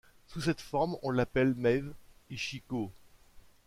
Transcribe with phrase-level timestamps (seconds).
[0.25, 1.93] Sous cette forme, on l’appelle Mew
[2.31, 2.91] Ichigo.